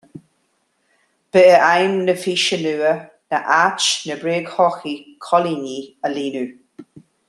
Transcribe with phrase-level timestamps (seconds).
[1.31, 2.93] Ba é aidhm na físe nua
[3.29, 6.55] ná áit na bréagshochaí coilíní a líonadh